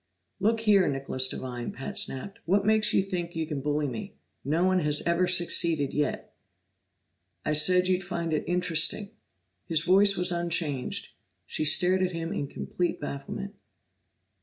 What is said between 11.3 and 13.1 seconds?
she stared at him in complete